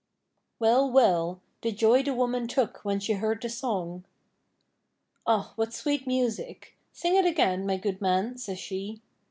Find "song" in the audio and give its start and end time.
3.49-4.03